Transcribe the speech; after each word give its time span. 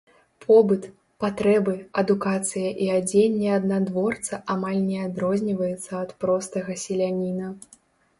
Побыт, 0.43 0.83
патрэбы, 1.23 1.73
адукацыя 2.01 2.69
і 2.85 2.87
адзенне 2.99 3.51
аднадворца 3.57 4.39
амаль 4.55 4.79
не 4.87 4.97
адрозніваецца 5.09 5.91
ад 6.01 6.15
простага 6.25 6.79
селяніна. 6.87 7.53